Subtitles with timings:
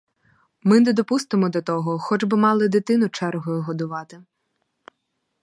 [0.63, 4.23] Ми не допустимо до того, хоч би мали дитину чергою годувати.